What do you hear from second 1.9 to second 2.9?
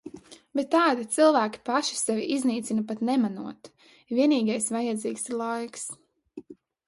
sevi iznīcina